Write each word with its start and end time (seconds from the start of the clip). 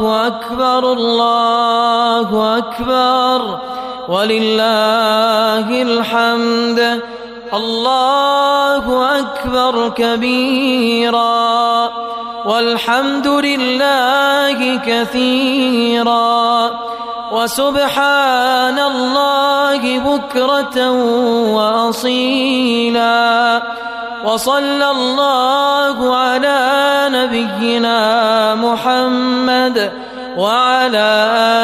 الله 0.00 0.26
أكبر 0.26 0.92
الله 0.92 2.58
أكبر. 2.58 3.58
ولله 4.08 5.82
الحمد. 5.82 7.00
الله 7.54 9.18
أكبر 9.18 9.88
كبيرا. 9.88 11.88
والحمد 12.46 13.26
لله 13.26 14.80
كثيرا. 14.86 16.70
وسبحان 17.32 18.78
الله 18.78 19.98
بكرة 19.98 20.90
وأصيلا. 21.54 23.62
وصلى 24.24 24.90
الله 24.90 26.16
على 26.16 26.60
نبينا 27.12 27.98
محمد 28.54 29.92
وعلى 30.36 31.08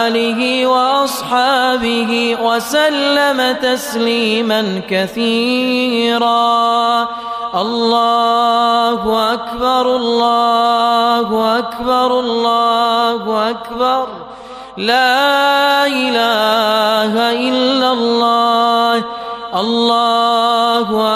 آله 0.06 0.66
وأصحابه 0.66 2.36
وسلم 2.42 3.56
تسليما 3.62 4.82
كثيرا. 4.90 6.46
الله 7.54 9.32
أكبر 9.32 9.96
الله 9.96 11.58
أكبر 11.58 12.20
الله 12.20 13.50
أكبر. 13.50 14.08
لا 14.76 15.86
إله 15.86 17.12
إلا 17.32 17.92
الله. 17.92 19.04
الله 19.54 20.55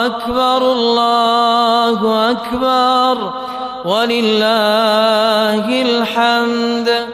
أكبر 0.07 0.73
الله 0.73 2.31
أكبر. 2.31 3.33
ولله 3.85 5.83
الحمد. 5.83 7.07